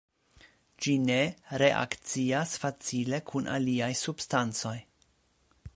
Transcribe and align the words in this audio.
Ĝi 0.85 0.93
ne 1.09 1.17
reakcias 1.63 2.55
facile 2.65 3.21
kun 3.31 3.53
aliaj 3.59 3.93
substancoj. 4.03 4.77